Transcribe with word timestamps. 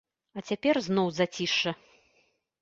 А 0.39 0.43
цяпер 0.49 0.79
зноў 0.87 1.11
зацішша. 1.19 1.75